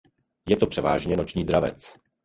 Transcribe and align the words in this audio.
Je 0.49 0.57
to 0.57 0.67
převážně 0.67 1.17
noční 1.17 1.43
dravec. 1.43 1.97